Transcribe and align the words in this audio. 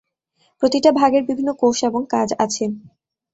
প্রতিটা 0.63 0.89
ভাগের 0.99 1.23
বিভিন্ন 1.25 1.49
কোষ 1.61 1.77
এবং 1.83 2.01
কাজ 2.13 2.29
আছে। 2.39 2.63